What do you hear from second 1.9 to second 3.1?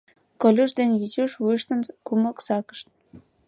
кумык сакышт.